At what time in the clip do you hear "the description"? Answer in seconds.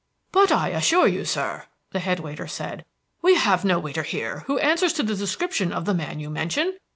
5.03-5.71